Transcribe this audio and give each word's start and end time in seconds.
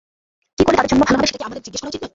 কী 0.57 0.61
করলে 0.65 0.77
তাদের 0.79 0.91
জন্য 0.91 1.03
ভালো 1.07 1.17
হবে 1.17 1.27
সেটা 1.29 1.39
কি 1.41 1.47
আমাদের 1.47 1.63
জিজ্ঞেস 1.65 1.79
করা 1.81 1.89
উচিত 1.91 2.01
নয়? 2.01 2.09